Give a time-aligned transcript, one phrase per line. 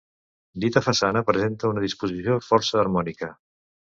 [0.63, 3.33] Dita façana presenta una disposició força harmònica.